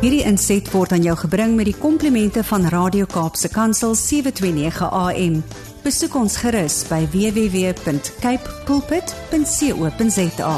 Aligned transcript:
Hierdie 0.00 0.22
inset 0.24 0.64
word 0.72 0.94
aan 0.96 1.02
jou 1.04 1.12
gebring 1.26 1.58
met 1.58 1.66
die 1.68 1.76
komplimente 1.76 2.40
van 2.48 2.62
Radio 2.72 3.04
Kaapse 3.04 3.50
Kansel 3.52 3.92
729 4.00 4.86
AM. 4.96 5.34
Besoek 5.84 6.16
ons 6.16 6.38
gerus 6.40 6.78
by 6.88 7.02
www.cape 7.12 8.54
pulpit.co.za. 8.64 10.54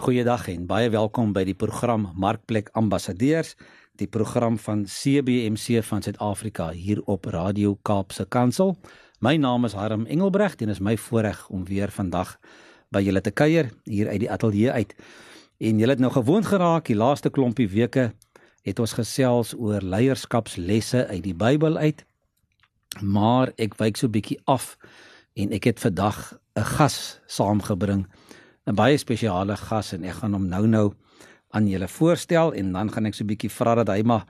Goeiedag 0.00 0.48
en 0.54 0.64
baie 0.72 0.88
welkom 0.96 1.36
by 1.36 1.44
die 1.50 1.56
program 1.66 2.08
Markplek 2.16 2.72
Ambassadeurs, 2.72 3.52
die 4.00 4.08
program 4.08 4.56
van 4.56 4.86
CBC 4.88 5.84
van 5.84 6.00
Suid-Afrika 6.00 6.70
hier 6.72 7.04
op 7.04 7.28
Radio 7.28 7.76
Kaapse 7.84 8.24
Kansel. 8.24 8.78
My 9.20 9.36
naam 9.36 9.68
is 9.68 9.76
Harm 9.76 10.08
Engelbregt 10.08 10.64
en 10.64 10.72
is 10.72 10.80
my 10.80 10.96
voorreg 10.96 11.44
om 11.52 11.68
weer 11.68 11.92
vandag 11.92 12.38
by 12.88 13.04
julle 13.04 13.20
te 13.20 13.36
kuier 13.36 13.68
hier 13.84 14.08
uit 14.08 14.24
die 14.24 14.32
ateljee 14.32 14.72
uit. 14.72 14.96
En 15.58 15.78
julle 15.78 15.90
het 15.90 16.00
nou 16.00 16.12
gewoond 16.12 16.46
geraak 16.46 16.86
die 16.86 16.96
laaste 16.96 17.30
klompie 17.34 17.66
weke 17.68 18.12
het 18.62 18.78
ons 18.78 18.92
gesels 18.94 19.56
oor 19.58 19.82
leierskapslesse 19.82 21.06
uit 21.08 21.22
die 21.24 21.34
Bybel 21.34 21.76
uit. 21.76 22.04
Maar 23.02 23.50
ek 23.58 23.74
wyk 23.80 23.98
so 23.98 24.10
bietjie 24.10 24.38
af 24.46 24.76
en 25.38 25.50
ek 25.54 25.66
het 25.70 25.80
vandag 25.82 26.38
'n 26.54 26.64
gas 26.78 27.20
saamgebring, 27.26 28.06
'n 28.66 28.74
baie 28.74 28.98
spesiale 28.98 29.56
gas 29.56 29.92
en 29.92 30.04
ek 30.04 30.22
gaan 30.22 30.32
hom 30.32 30.46
nou-nou 30.48 30.94
aan 31.50 31.66
julle 31.66 31.88
voorstel 31.88 32.52
en 32.54 32.72
dan 32.72 32.92
gaan 32.92 33.06
ek 33.06 33.14
so 33.14 33.24
bietjie 33.24 33.50
vra 33.50 33.74
dat 33.74 33.88
hy 33.88 34.02
maar 34.02 34.26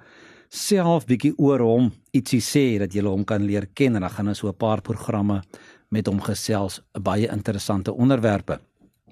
self 0.48 1.04
bietjie 1.06 1.34
oor 1.36 1.60
hom 1.60 1.92
ietsie 2.12 2.40
sê 2.40 2.78
dat 2.78 2.92
julle 2.92 3.08
hom 3.08 3.24
kan 3.24 3.42
leer 3.42 3.66
ken 3.74 3.94
en 3.94 4.00
dan 4.00 4.10
gaan 4.10 4.28
ons 4.28 4.38
so 4.38 4.48
'n 4.48 4.56
paar 4.56 4.80
programme 4.80 5.42
met 5.90 6.06
hom 6.06 6.20
gesels, 6.20 6.80
baie 6.92 7.28
interessante 7.28 7.92
onderwerpe. 7.92 8.60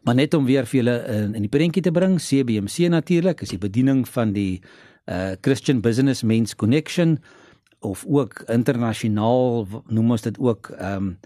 Maar 0.06 0.15
net 0.15 0.34
om 0.38 0.45
weer 0.46 0.66
vir 0.70 0.78
julle 0.78 0.92
in, 1.10 1.33
in 1.34 1.42
die 1.42 1.51
prentjie 1.51 1.83
te 1.83 1.91
bring, 1.91 2.20
CBC 2.23 2.87
natuurlik 2.92 3.41
is 3.42 3.51
die 3.51 3.59
bediening 3.59 4.05
van 4.06 4.37
die 4.37 4.60
uh 5.10 5.35
Christian 5.43 5.80
Business 5.82 6.23
Men's 6.23 6.54
Connection 6.54 7.16
of 7.82 8.04
ook 8.07 8.45
internasionaal 8.51 9.66
noem 9.90 10.13
ons 10.15 10.23
dit 10.23 10.38
ook 10.38 10.71
um 10.79 11.16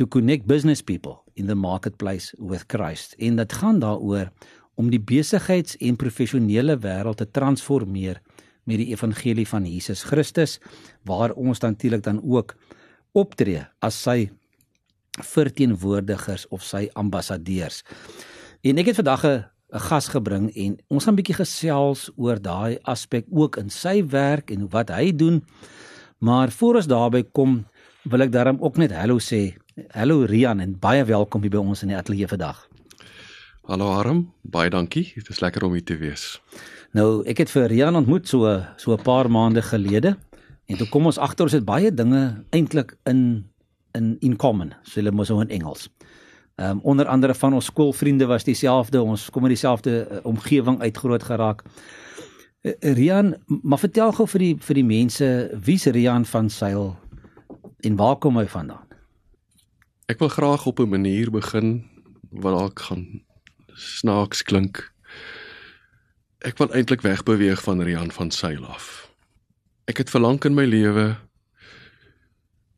to 0.00 0.06
connect 0.08 0.48
business 0.48 0.80
people 0.80 1.18
in 1.36 1.46
the 1.52 1.54
marketplace 1.54 2.32
with 2.38 2.64
Christ. 2.72 3.12
En 3.20 3.36
dit 3.36 3.52
gaan 3.52 3.78
daaroor 3.78 4.32
om 4.74 4.88
die 4.90 5.00
besigheids- 5.00 5.76
en 5.76 5.96
professionele 5.96 6.78
wêreld 6.80 7.20
te 7.20 7.28
transformeer 7.30 8.22
met 8.64 8.80
die 8.80 8.88
evangelie 8.96 9.46
van 9.48 9.68
Jesus 9.68 10.02
Christus 10.02 10.58
waar 11.04 11.36
ons 11.36 11.60
natuurlik 11.60 12.02
dan 12.02 12.22
ook 12.24 12.56
optree 13.12 13.66
as 13.84 14.00
sy 14.02 14.30
verteenwoordigers 15.22 16.48
of 16.48 16.62
sy 16.62 16.88
ambassadeurs. 16.92 17.82
En 18.62 18.78
ek 18.78 18.86
het 18.86 18.96
vandag 18.96 19.24
'n 19.24 19.44
'n 19.74 19.80
gas 19.90 20.08
gebring 20.08 20.54
en 20.54 20.76
ons 20.88 21.04
gaan 21.04 21.14
'n 21.14 21.20
bietjie 21.20 21.34
gesels 21.34 22.10
oor 22.16 22.38
daai 22.38 22.78
aspek 22.82 23.24
ook 23.30 23.56
in 23.56 23.70
sy 23.70 24.06
werk 24.06 24.50
en 24.50 24.68
wat 24.70 24.88
hy 24.88 25.16
doen. 25.16 25.44
Maar 26.18 26.50
voor 26.50 26.74
ons 26.74 26.86
daarby 26.86 27.24
kom, 27.32 27.66
wil 28.02 28.20
ek 28.20 28.32
daarom 28.32 28.56
ook 28.60 28.76
net 28.76 28.92
hallo 28.92 29.18
sê. 29.18 29.56
Hallo 29.90 30.24
Rian 30.24 30.60
en 30.60 30.78
baie 30.78 31.04
welkom 31.04 31.42
hier 31.42 31.50
by 31.50 31.58
ons 31.58 31.82
in 31.82 31.88
die 31.88 31.96
ateljee 31.96 32.28
vandag. 32.28 32.68
Hallo 33.66 33.90
Harm, 33.90 34.32
baie 34.42 34.70
dankie. 34.70 35.12
Dit 35.14 35.28
is 35.28 35.40
lekker 35.40 35.64
om 35.64 35.72
hier 35.72 35.84
te 35.84 35.96
wees. 35.96 36.40
Nou, 36.92 37.24
ek 37.26 37.38
het 37.38 37.50
vir 37.50 37.66
Rian 37.68 37.96
ontmoet 37.96 38.28
so 38.28 38.62
so 38.76 38.92
'n 38.92 39.02
paar 39.02 39.30
maande 39.30 39.62
gelede 39.62 40.16
en 40.66 40.76
toe 40.76 40.88
kom 40.88 41.06
ons 41.06 41.18
agter 41.18 41.44
ons 41.44 41.52
het 41.52 41.64
baie 41.64 41.94
dinge 41.94 42.44
eintlik 42.50 42.96
in 43.04 43.44
in 43.94 44.16
in 44.20 44.36
common, 44.36 44.74
so 44.82 45.00
hulle 45.00 45.12
mos 45.14 45.30
in 45.30 45.48
Engels. 45.48 45.88
Ehm 46.54 46.70
um, 46.70 46.80
onder 46.82 47.06
andere 47.06 47.34
van 47.34 47.54
ons 47.54 47.64
skoolvriende 47.64 48.26
was 48.26 48.44
dieselfde, 48.44 49.02
ons 49.02 49.30
kom 49.30 49.42
in 49.42 49.54
dieselfde 49.54 50.08
uh, 50.10 50.18
omgewing 50.22 50.80
uit 50.80 50.96
groot 50.96 51.22
geraak. 51.22 51.62
Uh, 52.60 52.72
Rian, 52.80 53.34
maar 53.46 53.78
vertel 53.78 54.12
gou 54.12 54.26
vir 54.28 54.44
die 54.44 54.54
vir 54.58 54.74
die 54.74 54.86
mense, 54.86 55.28
wie's 55.64 55.86
Rian 55.86 56.24
van 56.24 56.50
Sail 56.50 56.96
en 57.80 57.96
waar 57.96 58.16
kom 58.16 58.38
hy 58.38 58.46
vandaan? 58.46 58.86
Ek 60.06 60.18
wil 60.18 60.28
graag 60.28 60.66
op 60.66 60.78
'n 60.80 60.88
manier 60.88 61.30
begin 61.30 61.84
wat 62.30 62.58
dalk 62.58 62.80
gaan 62.80 63.22
snaaks 63.74 64.42
klink. 64.42 64.92
Ek 66.38 66.58
wil 66.58 66.70
eintlik 66.70 67.00
wegbeweeg 67.00 67.62
van 67.62 67.82
Rian 67.82 68.10
van 68.10 68.30
Sail 68.30 68.66
af. 68.66 69.10
Ek 69.84 69.96
het 69.96 70.10
verlang 70.10 70.44
in 70.44 70.54
my 70.54 70.64
lewe 70.64 71.16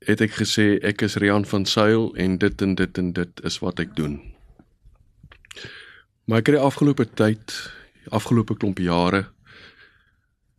het 0.07 0.23
ek 0.23 0.39
gesê 0.39 0.79
ek 0.87 1.03
is 1.03 1.19
Rian 1.19 1.45
van 1.45 1.65
Sail 1.67 2.13
en 2.15 2.39
dit 2.39 2.63
en 2.63 2.75
dit 2.79 2.99
en 2.99 3.13
dit 3.13 3.41
is 3.43 3.59
wat 3.59 3.81
ek 3.83 3.97
doen. 3.99 4.21
Maar 6.27 6.43
het 6.43 6.55
die 6.55 6.63
afgelope 6.63 7.07
tyd, 7.19 7.55
afgelope 8.11 8.55
klomp 8.55 8.79
jare 8.79 9.27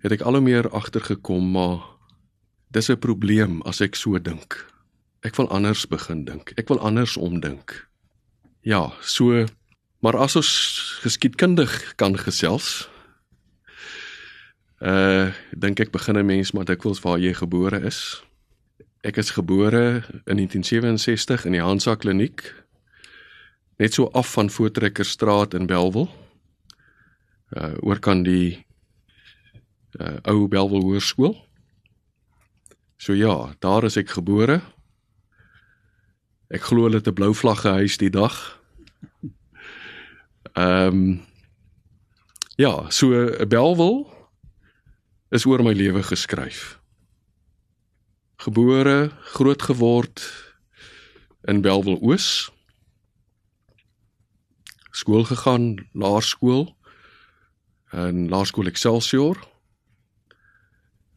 het 0.04 0.14
ek 0.14 0.22
al 0.28 0.38
hoe 0.38 0.44
meer 0.44 0.70
agtergekom 0.70 1.52
maar 1.52 1.80
dis 2.72 2.90
'n 2.90 3.00
probleem 3.00 3.62
as 3.62 3.82
ek 3.82 3.96
so 3.96 4.20
dink. 4.20 4.68
Ek 5.24 5.36
wil 5.36 5.50
anders 5.50 5.88
begin 5.88 6.26
dink. 6.26 6.52
Ek 6.56 6.68
wil 6.68 6.80
anders 6.80 7.18
omdink. 7.18 7.88
Ja, 8.62 8.92
so 9.02 9.46
maar 10.00 10.18
as 10.18 10.36
ons 10.36 11.00
geskiedkundig 11.02 11.96
kan 11.96 12.18
gesels, 12.18 12.90
uh 14.80 15.34
dink 15.58 15.80
ek 15.80 15.92
begin 15.92 16.18
'n 16.18 16.26
mens 16.26 16.52
maar 16.52 16.66
dikwels 16.66 17.00
waar 17.00 17.20
jy 17.20 17.34
gebore 17.34 17.80
is. 17.82 18.24
Ek 19.08 19.16
is 19.22 19.30
gebore 19.32 20.04
in 20.28 20.36
1967 20.36 21.46
in 21.48 21.54
die 21.56 21.64
Hansa 21.64 21.94
Kliniek 21.96 22.42
net 23.80 23.94
so 23.96 24.10
af 24.12 24.34
van 24.36 24.50
Voortrekkerstraat 24.52 25.54
in 25.56 25.68
Belwel. 25.70 26.10
Uh 27.56 27.78
oor 27.88 28.02
kan 28.04 28.26
die 28.28 28.66
uh 30.02 30.18
ou 30.28 30.50
Belwel 30.52 30.84
Hoërskool. 30.84 31.38
So 33.00 33.16
ja, 33.16 33.54
daar 33.64 33.88
is 33.88 33.96
ek 33.96 34.12
gebore. 34.18 34.60
Ek 36.52 36.68
glo 36.68 36.84
hulle 36.84 37.00
het 37.00 37.08
'n 37.08 37.16
blou 37.16 37.32
vlag 37.32 37.64
gehuis 37.64 37.96
die 37.98 38.12
dag. 38.12 38.60
Ehm 40.52 40.88
um, 40.88 41.22
ja, 42.58 42.90
so 42.90 43.08
Belwel 43.48 44.04
is 45.32 45.46
oor 45.46 45.64
my 45.64 45.72
lewe 45.72 46.04
geskryf. 46.04 46.76
Gebore, 48.38 49.12
groot 49.34 49.62
geword 49.62 50.22
in 51.42 51.62
Belwel 51.62 51.98
Oos. 52.02 52.52
Skool 54.92 55.24
gegaan, 55.24 55.88
laerskool 55.92 56.76
in 57.92 58.30
Laerskool 58.30 58.70
Excelsior. 58.70 59.38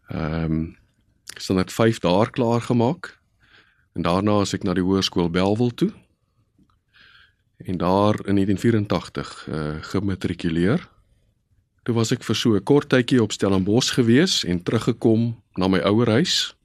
Ehm 0.09 0.45
um, 0.45 0.79
standaard 1.41 1.73
5 1.73 1.99
daar 1.99 2.31
klaar 2.31 2.61
gemaak. 2.61 3.19
En 3.93 4.03
daarna 4.03 4.41
as 4.41 4.55
ek 4.57 4.63
na 4.63 4.73
die 4.75 4.85
hoërskool 4.85 5.31
Belwel 5.31 5.75
toe. 5.75 5.93
En 7.57 7.77
daar 7.77 8.17
in 8.27 8.41
1984 8.41 9.47
uh 9.49 9.77
gematrikuleer. 9.93 10.89
Toe 11.83 11.95
was 11.95 12.13
ek 12.13 12.25
vir 12.25 12.37
so 12.37 12.57
'n 12.57 12.65
kort 12.65 12.89
tydjie 12.89 13.23
op 13.23 13.33
Stellenbosch 13.33 13.93
gewees 13.95 14.45
en 14.45 14.63
teruggekom 14.63 15.37
na 15.55 15.69
my 15.69 15.81
ouer 15.85 16.09
huis. 16.09 16.57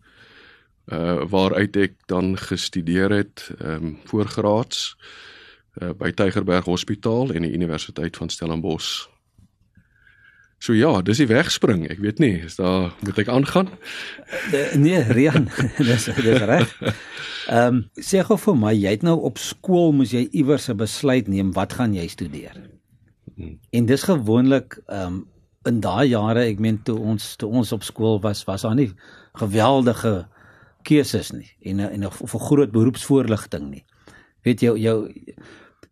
Uh 0.85 1.23
waaruit 1.29 1.75
ek 1.75 1.93
dan 2.05 2.37
gestudeer 2.37 3.09
het 3.09 3.49
ehm 3.57 3.83
um, 3.83 3.97
voorgraads 4.05 4.97
uh 5.81 5.93
by 5.97 6.11
Tygerberg 6.11 6.65
Hospitaal 6.65 7.33
en 7.33 7.41
die 7.41 7.53
Universiteit 7.53 8.17
van 8.17 8.29
Stellenbosch. 8.29 9.07
So 10.57 10.73
ja, 10.73 11.01
dis 11.01 11.19
die 11.21 11.27
wegspring. 11.27 11.83
Ek 11.91 11.99
weet 12.01 12.21
nie, 12.23 12.37
is 12.45 12.55
daar 12.57 12.93
moet 13.03 13.19
ek 13.21 13.29
aangaan? 13.29 13.67
Nee, 14.79 15.01
Rian, 15.13 15.49
dis 15.89 16.07
dis 16.09 16.45
reg. 16.45 16.71
Ehm 17.49 17.81
um, 17.81 17.81
sê 18.01 18.23
gou 18.25 18.37
vir 18.41 18.55
my, 18.57 18.71
jy 18.73 18.95
het 18.95 19.03
nou 19.05 19.17
op 19.27 19.41
skool 19.41 19.91
moes 19.93 20.13
jy 20.15 20.23
iewers 20.31 20.69
'n 20.69 20.77
besluit 20.77 21.27
neem 21.27 21.51
wat 21.53 21.73
gaan 21.77 21.93
jy 21.93 22.07
studeer? 22.07 22.55
Hmm. 23.35 23.59
En 23.69 23.85
dis 23.85 24.03
gewoonlik 24.03 24.79
ehm 24.85 25.05
um, 25.05 25.23
in 25.65 25.81
daai 25.81 26.07
jare, 26.13 26.45
ek 26.45 26.59
meen 26.61 26.77
toe 26.85 26.97
ons 26.99 27.35
toe 27.41 27.49
ons 27.49 27.71
op 27.73 27.83
skool 27.83 28.19
was, 28.21 28.43
was 28.45 28.61
daar 28.61 28.75
nie 28.77 28.91
geweldige 29.33 30.27
keuses 30.85 31.31
nie 31.33 31.49
en 31.71 31.79
en 31.79 32.03
'n 32.03 32.39
groot 32.47 32.71
beroepsvoorligting 32.71 33.69
nie. 33.69 33.85
Weet 34.43 34.61
jy 34.61 34.73
jou 34.77 35.11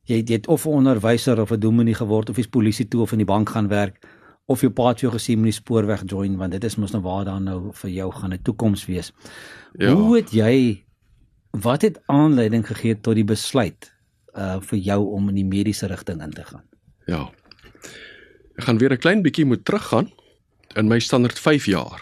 jy 0.06 0.24
jy 0.26 0.34
het 0.34 0.48
of 0.48 0.66
'n 0.66 0.70
onderwyser 0.70 1.40
of 1.42 1.52
'n 1.52 1.60
dominee 1.60 1.96
geword 1.96 2.30
of 2.30 2.38
jy's 2.38 2.48
polisie 2.48 2.88
toe 2.88 3.02
of 3.02 3.12
in 3.12 3.18
die 3.18 3.32
bank 3.34 3.50
gaan 3.50 3.68
werk 3.68 3.98
of 4.46 4.62
jou 4.62 4.72
pa 4.72 4.90
het 4.92 5.00
jou 5.00 5.12
gesê 5.12 5.36
moenie 5.36 5.56
spoorweg 5.56 6.04
join 6.06 6.38
want 6.38 6.52
dit 6.52 6.64
is 6.64 6.76
mos 6.76 6.92
nou 6.92 7.02
waar 7.04 7.26
dan 7.26 7.44
nou 7.44 7.72
vir 7.74 7.90
jou 7.90 8.12
gaan 8.12 8.34
'n 8.34 8.42
toekoms 8.42 8.86
wees. 8.86 9.12
Ja. 9.78 9.94
Hoe 9.94 10.16
het 10.16 10.32
jy 10.32 10.84
wat 11.52 11.82
het 11.82 12.02
aanleiding 12.06 12.68
gegee 12.68 13.00
tot 13.00 13.16
die 13.16 13.26
besluit 13.26 13.92
uh 14.36 14.60
vir 14.60 14.80
jou 14.80 15.14
om 15.14 15.30
in 15.30 15.36
die 15.36 15.46
mediese 15.46 15.88
rigting 15.88 16.22
in 16.22 16.32
te 16.32 16.44
gaan? 16.44 16.64
Ja. 17.06 17.32
Ek 18.56 18.64
gaan 18.64 18.78
weer 18.78 18.92
'n 18.92 18.98
klein 18.98 19.22
bietjie 19.22 19.46
moet 19.46 19.66
teruggaan 19.66 20.12
in 20.76 20.88
my 20.88 21.00
standaard 21.00 21.40
5 21.40 21.66
jaar 21.66 22.02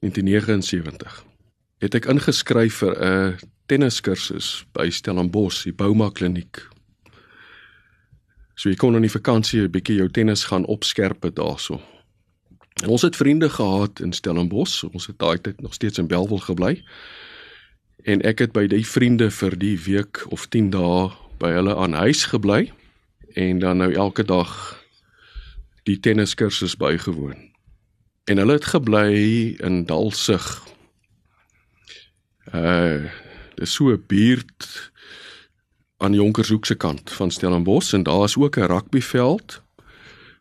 1979. 0.00 1.31
Het 1.82 1.96
ek 1.98 2.06
ingeskryf 2.06 2.76
vir 2.78 2.94
'n 2.94 3.38
tenniskursus 3.66 4.64
by 4.72 4.90
Stellenbosch, 4.90 5.64
die 5.64 5.72
Bouma 5.74 6.10
Kliniek. 6.10 6.62
So 8.54 8.68
jy 8.68 8.76
kon 8.76 8.94
in 8.94 9.02
die 9.02 9.10
vakansie 9.10 9.62
'n 9.62 9.70
bietjie 9.70 9.96
jou 9.96 10.08
tennis 10.08 10.44
gaan 10.44 10.64
opskerp 10.66 11.26
daarso. 11.34 11.80
En 12.82 12.88
ons 12.88 13.02
het 13.02 13.16
vriende 13.16 13.50
gehad 13.50 14.00
in 14.00 14.12
Stellenbosch. 14.12 14.84
Ons 14.84 15.06
het 15.06 15.18
daai 15.18 15.40
tyd 15.40 15.60
nog 15.60 15.74
steeds 15.74 15.98
in 15.98 16.06
Belwel 16.06 16.38
gebly. 16.38 16.84
En 18.02 18.22
ek 18.22 18.38
het 18.38 18.52
by 18.52 18.66
die 18.66 18.86
vriende 18.86 19.30
vir 19.30 19.58
die 19.58 19.78
week 19.78 20.24
of 20.28 20.46
10 20.46 20.70
dae 20.70 21.10
by 21.38 21.50
hulle 21.50 21.74
aan 21.76 21.92
huis 21.92 22.24
gebly 22.24 22.72
en 23.34 23.58
dan 23.58 23.76
nou 23.76 23.92
elke 23.92 24.24
dag 24.24 24.82
die 25.82 26.00
tenniskursus 26.00 26.76
bygewoon. 26.76 27.50
En 28.24 28.36
hulle 28.36 28.52
het 28.52 28.64
gebly 28.64 29.56
in 29.58 29.84
Dalsig. 29.84 30.62
Uh 32.54 33.10
dis 33.54 33.72
so 33.72 33.92
'n 33.92 34.04
buurt 34.06 34.92
aan 35.96 36.12
Jonkershoek 36.12 36.66
se 36.66 36.74
kant 36.74 37.10
van 37.10 37.30
Stellenbosch 37.30 37.92
en 37.92 38.02
daar 38.02 38.24
is 38.24 38.36
ook 38.36 38.56
'n 38.56 38.66
rugbyveld 38.66 39.62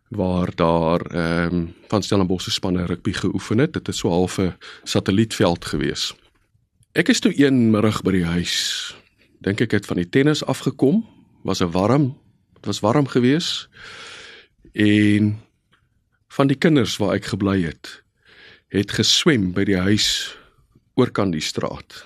waar 0.08 0.56
daar 0.56 1.02
ehm 1.02 1.56
um, 1.56 1.74
van 1.88 2.04
Stellenbosch 2.04 2.44
se 2.44 2.52
spanne 2.52 2.86
rugby 2.86 3.12
geoefen 3.12 3.58
het. 3.58 3.74
Dit 3.74 3.88
is 3.88 3.98
so 3.98 4.10
half 4.10 4.38
'n 4.38 4.56
satellietveld 4.84 5.66
gewees. 5.66 6.16
Ek 6.92 7.08
is 7.08 7.20
toe 7.20 7.46
een 7.46 7.70
middag 7.70 8.02
by 8.02 8.12
die 8.12 8.26
huis. 8.26 8.96
Dink 9.40 9.62
ek 9.62 9.72
het 9.72 9.86
van 9.86 9.96
die 9.96 10.10
tennis 10.10 10.46
afgekom. 10.46 11.06
Was 11.44 11.62
'n 11.62 11.72
warm. 11.72 12.18
Dit 12.54 12.66
was 12.66 12.80
warm 12.80 13.08
geweest. 13.08 13.70
En 14.74 15.40
van 16.28 16.48
die 16.48 16.58
kinders 16.58 16.98
waar 16.98 17.14
ek 17.14 17.26
gebly 17.26 17.62
het, 17.62 18.04
het 18.68 18.92
geswem 18.92 19.52
by 19.54 19.64
die 19.64 19.78
huis 19.78 20.38
oorkant 20.96 21.34
die 21.34 21.44
straat. 21.44 22.06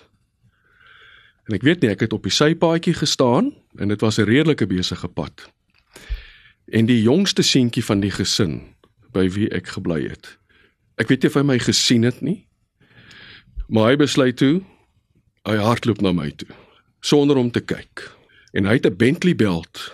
En 1.45 1.55
ek 1.55 1.61
weet 1.61 1.81
nie, 1.81 1.91
ek 1.93 2.05
het 2.07 2.13
op 2.13 2.25
die 2.25 2.33
sypaadjie 2.33 2.95
gestaan 2.97 3.53
en 3.77 3.87
dit 3.87 4.01
was 4.01 4.17
'n 4.17 4.25
redelike 4.25 4.67
besige 4.67 5.07
pad. 5.07 5.51
En 6.65 6.85
die 6.85 7.01
jongste 7.01 7.41
seentjie 7.41 7.83
van 7.85 7.99
die 7.99 8.11
gesin 8.11 8.61
by 9.11 9.29
wie 9.29 9.49
ek 9.49 9.67
gebly 9.67 10.07
het. 10.09 10.37
Ek 10.97 11.07
weet 11.07 11.21
nie 11.21 11.29
of 11.29 11.33
hy 11.33 11.43
my 11.43 11.59
gesien 11.59 12.03
het 12.03 12.21
nie. 12.21 12.47
Maar 13.67 13.89
hy 13.89 13.95
besluit 13.95 14.37
toe 14.37 14.63
hy 15.45 15.55
hardloop 15.61 16.01
na 16.01 16.11
my 16.11 16.31
toe 16.31 16.49
sonder 17.05 17.37
om 17.37 17.51
te 17.51 17.61
kyk. 17.61 18.11
En 18.53 18.65
hy 18.65 18.73
het 18.73 18.85
'n 18.85 18.97
Bentley 18.97 19.35
belt 19.35 19.93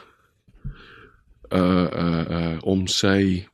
uh 1.52 1.88
uh 1.92 2.26
uh 2.30 2.58
om 2.64 2.88
sy 2.88 3.48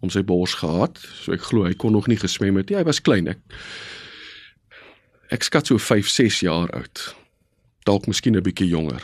om 0.00 0.10
sy 0.10 0.24
bors 0.26 0.54
gehad. 0.54 0.98
So 0.98 1.32
ek 1.32 1.40
glo 1.40 1.64
hy 1.64 1.74
kon 1.74 1.92
nog 1.92 2.06
nie 2.06 2.18
geswem 2.18 2.56
het 2.56 2.70
nie. 2.70 2.76
Hy 2.76 2.84
was 2.84 3.00
klein. 3.00 3.28
Ek 3.28 3.38
ek 5.32 5.46
skat 5.48 5.70
so 5.70 5.80
5, 5.80 6.08
6 6.08 6.42
jaar 6.44 6.70
oud. 6.76 7.02
Dalk 7.88 8.06
miskien 8.06 8.36
'n 8.36 8.42
bietjie 8.42 8.68
jonger. 8.68 9.02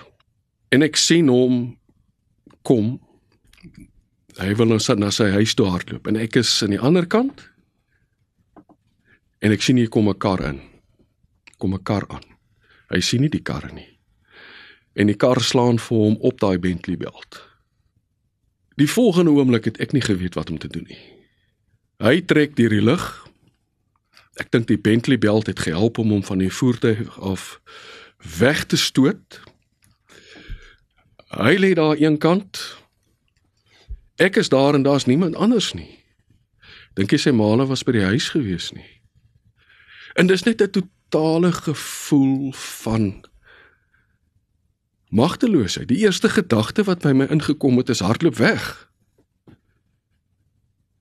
En 0.70 0.82
ek 0.82 0.96
sien 0.96 1.28
hom 1.28 1.78
kom. 2.62 3.00
Hy 4.38 4.54
wil 4.54 4.66
nou 4.66 4.78
sit 4.78 4.98
na 4.98 5.10
sy 5.10 5.30
huis 5.30 5.54
toe 5.54 5.66
hardloop 5.66 6.06
en 6.06 6.16
ek 6.16 6.36
is 6.36 6.62
aan 6.62 6.76
die 6.76 6.80
ander 6.80 7.06
kant. 7.06 7.48
En 9.40 9.52
ek 9.52 9.62
sien 9.62 9.76
hier 9.76 9.88
kom 9.88 10.08
'n 10.08 10.18
kar 10.18 10.40
in. 10.44 10.60
Kom 11.58 11.74
'n 11.74 11.82
kar 11.82 12.04
aan. 12.08 12.24
Hy 12.88 13.00
sien 13.00 13.20
nie 13.20 13.32
die 13.32 13.42
karre 13.44 13.72
nie. 13.72 13.98
En 14.94 15.06
die 15.06 15.16
kar 15.16 15.40
slaan 15.40 15.78
vir 15.78 15.98
hom 15.98 16.16
op 16.20 16.40
daai 16.40 16.58
Bentley 16.58 16.96
belt. 16.96 17.42
Die 18.76 18.88
volgende 18.88 19.30
oomblik 19.30 19.64
het 19.64 19.80
ek 19.80 19.92
nie 19.92 20.02
geweet 20.02 20.34
wat 20.34 20.50
om 20.50 20.58
te 20.58 20.68
doen 20.68 20.86
nie. 20.88 21.00
Hy 21.98 22.20
trek 22.20 22.56
deur 22.56 22.70
die 22.70 22.82
lug. 22.82 23.27
Ek 24.38 24.50
dink 24.54 24.68
die 24.70 24.78
Bentley 24.78 25.18
belt 25.18 25.46
het 25.50 25.60
gehelp 25.66 25.98
om 25.98 26.10
hom 26.14 26.24
van 26.24 26.38
die 26.38 26.52
voertuig 26.52 27.20
af 27.20 27.60
weg 28.38 28.64
te 28.66 28.76
stoot. 28.76 29.40
Hy 31.34 31.56
lê 31.58 31.74
daar 31.74 31.98
een 31.98 32.18
kant. 32.18 32.60
Ek 34.16 34.36
is 34.36 34.48
daar 34.48 34.74
en 34.74 34.82
daar's 34.82 35.06
niemand 35.06 35.36
anders 35.36 35.72
nie. 35.74 35.98
Dink 36.94 37.10
jy 37.10 37.18
sy 37.18 37.34
maale 37.34 37.66
was 37.66 37.84
by 37.86 37.94
die 37.98 38.06
huis 38.06 38.30
gewees 38.34 38.72
nie? 38.74 38.86
En 40.18 40.26
dis 40.26 40.42
net 40.42 40.62
'n 40.62 40.70
totale 40.70 41.52
gevoel 41.52 42.52
van 42.52 43.24
magteloosheid. 45.08 45.88
Die 45.88 46.02
eerste 46.04 46.28
gedagte 46.28 46.84
wat 46.84 47.02
by 47.02 47.12
my 47.12 47.24
ingekom 47.24 47.76
het 47.76 47.88
is 47.88 48.00
hardloop 48.00 48.36
weg. 48.36 48.90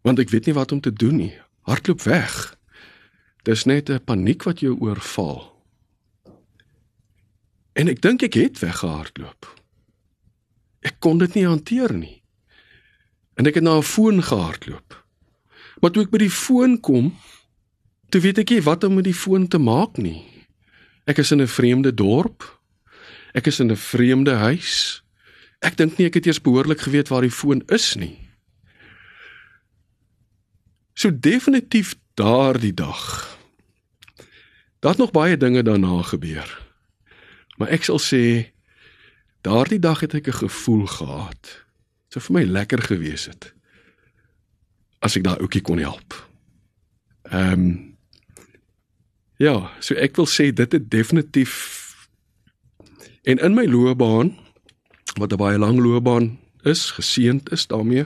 Want 0.01 0.19
ek 0.19 0.29
weet 0.29 0.45
nie 0.45 0.53
wat 0.53 0.71
om 0.71 0.81
te 0.81 0.93
doen 0.93 1.15
nie. 1.15 1.33
Hardloop 1.61 2.01
weg. 2.01 2.56
Dis 3.47 3.63
net 3.63 3.89
'n 3.89 4.03
paniek 4.03 4.43
wat 4.43 4.59
jou 4.59 4.75
oorval. 4.79 5.55
En 7.73 7.87
ek 7.87 8.01
dink 8.01 8.21
ek 8.21 8.33
het 8.33 8.59
weggehardloop. 8.59 9.47
Ek 10.81 10.99
kon 10.99 11.17
dit 11.17 11.33
nie 11.33 11.47
hanteer 11.47 11.93
nie. 11.93 12.23
En 13.35 13.45
ek 13.45 13.53
het 13.53 13.63
na 13.63 13.77
'n 13.77 13.83
foon 13.83 14.23
gehardloop. 14.23 15.05
Maar 15.79 15.91
toe 15.91 16.03
ek 16.03 16.09
by 16.09 16.17
die 16.17 16.29
foon 16.29 16.79
kom, 16.79 17.15
toe 18.09 18.21
weet 18.21 18.37
ek 18.37 18.49
nie 18.49 18.61
wat 18.61 18.83
om 18.83 18.95
met 18.95 19.03
die 19.03 19.13
foon 19.13 19.47
te 19.47 19.57
maak 19.57 19.97
nie. 19.97 20.25
Ek 21.05 21.17
is 21.17 21.31
in 21.31 21.41
'n 21.41 21.47
vreemde 21.47 21.93
dorp. 21.93 22.59
Ek 23.33 23.47
is 23.47 23.59
in 23.59 23.71
'n 23.71 23.77
vreemde 23.77 24.33
huis. 24.33 25.03
Ek 25.61 25.77
dink 25.77 25.97
nie 25.97 26.07
ek 26.07 26.13
het 26.13 26.25
eers 26.25 26.41
behoorlik 26.41 26.81
geweet 26.81 27.07
waar 27.07 27.21
die 27.21 27.31
foon 27.31 27.63
is 27.67 27.95
nie. 27.95 28.19
So 30.93 31.19
definitief 31.19 31.95
daardie 32.13 32.73
dag. 32.73 33.36
Daar 34.79 34.91
het 34.91 34.99
nog 34.99 35.11
baie 35.11 35.37
dinge 35.37 35.63
daarna 35.63 36.01
gebeur. 36.01 36.47
Maar 37.57 37.73
ek 37.73 37.83
sal 37.83 37.99
sê 37.99 38.53
daardie 39.41 39.79
dag 39.79 39.99
het 39.99 40.13
ek 40.13 40.27
'n 40.27 40.41
gevoel 40.45 40.85
gehad. 40.85 41.41
Dit 42.07 42.13
sou 42.13 42.23
vir 42.23 42.33
my 42.33 42.43
lekker 42.43 42.81
gewees 42.81 43.25
het 43.25 43.53
as 44.99 45.15
ek 45.15 45.23
daai 45.23 45.39
ouetjie 45.39 45.61
kon 45.61 45.77
help. 45.77 46.27
Ehm 47.21 47.53
um, 47.53 47.97
Ja, 49.37 49.69
so 49.85 49.93
ek 49.93 50.15
wil 50.17 50.25
sê 50.25 50.49
dit 50.49 50.71
het 50.71 50.89
definitief 50.89 51.53
en 53.21 53.37
in 53.37 53.53
my 53.53 53.67
loopbaan 53.69 54.33
wat 55.19 55.33
'n 55.33 55.37
baie 55.37 55.57
lang 55.57 55.77
loopbaan 55.77 56.39
is, 56.63 56.91
geseënd 56.91 57.51
is 57.51 57.67
daarmee, 57.67 58.05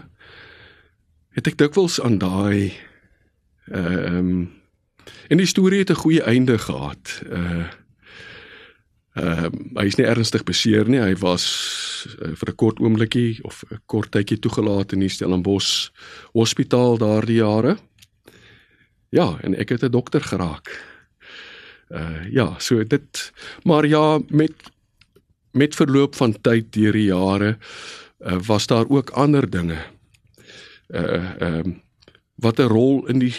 het 1.30 1.48
ek 1.48 1.58
dikwels 1.58 2.02
aan 2.02 2.18
daai 2.18 2.74
ehm 3.72 4.16
um, 4.16 4.61
en 5.32 5.40
die 5.40 5.48
storie 5.48 5.80
het 5.80 5.90
'n 5.90 6.04
goeie 6.04 6.24
einde 6.24 6.58
gehad. 6.58 7.22
Uh 7.30 7.68
ehm 9.12 9.46
uh, 9.46 9.50
hy 9.76 9.86
is 9.86 9.98
nie 10.00 10.08
ernstig 10.08 10.44
beseer 10.44 10.88
nie. 10.88 11.00
Hy 11.00 11.16
was 11.20 11.46
uh, 12.22 12.32
vir 12.36 12.50
'n 12.50 12.56
kort 12.56 12.80
oombliekie 12.80 13.44
of 13.44 13.64
'n 13.72 13.80
kort 13.86 14.12
tydjie 14.12 14.40
toegelaat 14.40 14.92
in 14.92 15.00
die 15.00 15.10
Stellenbosch 15.10 15.90
Hospitaal 16.32 16.98
daardie 16.98 17.44
jare. 17.44 17.78
Ja, 19.10 19.38
en 19.42 19.56
ek 19.56 19.70
het 19.70 19.84
'n 19.84 19.92
dokter 19.92 20.22
geraak 20.22 20.92
uh 21.92 22.24
ja, 22.32 22.56
so 22.60 22.84
dit 22.88 23.32
maar 23.64 23.86
ja 23.86 24.20
met 24.30 24.54
met 25.52 25.76
verloop 25.76 26.16
van 26.16 26.36
tyd 26.42 26.72
deur 26.74 26.96
die 26.96 27.10
jare 27.10 27.58
uh, 28.20 28.40
was 28.48 28.68
daar 28.68 28.88
ook 28.88 29.10
ander 29.10 29.50
dinge. 29.50 29.78
Uh 30.88 31.42
ehm 31.42 31.68
uh, 31.68 31.76
wat 32.42 32.60
'n 32.60 32.70
rol 32.70 33.08
in 33.08 33.20
die 33.20 33.34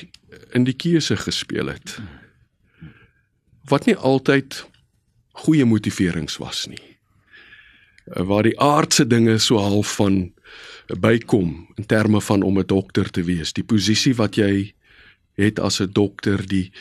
in 0.52 0.64
die 0.64 0.76
keuse 0.76 1.16
gespeel 1.16 1.66
het. 1.66 1.98
Wat 3.68 3.86
nie 3.86 3.96
altyd 3.96 4.66
goeie 5.32 5.64
motiverings 5.64 6.36
was 6.36 6.66
nie. 6.66 6.98
Uh, 8.06 8.22
waar 8.22 8.42
die 8.42 8.58
aardse 8.60 9.06
dinge 9.06 9.38
so 9.38 9.58
half 9.58 9.94
van 9.94 10.32
bykom 10.86 11.68
in 11.76 11.86
terme 11.86 12.20
van 12.20 12.42
om 12.42 12.58
'n 12.58 12.66
dokter 12.66 13.10
te 13.10 13.22
wees, 13.22 13.52
die 13.52 13.64
posisie 13.64 14.14
wat 14.14 14.36
jy 14.36 14.74
het 15.34 15.58
as 15.58 15.80
'n 15.80 15.92
dokter, 15.92 16.46
die 16.46 16.72